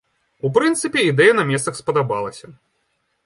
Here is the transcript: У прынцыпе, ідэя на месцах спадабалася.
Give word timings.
У 0.47 0.49
прынцыпе, 0.55 1.03
ідэя 1.11 1.33
на 1.39 1.43
месцах 1.51 1.77
спадабалася. 1.81 2.47